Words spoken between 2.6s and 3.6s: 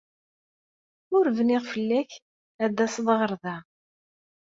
ad d-taseḍ ɣer da.